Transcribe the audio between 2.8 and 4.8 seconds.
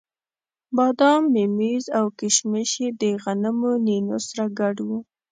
یې د غنمو نینو سره ګډ